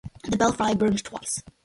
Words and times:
The 0.23 0.35
belfry 0.35 0.73
burned 0.73 1.03
twice. 1.03 1.43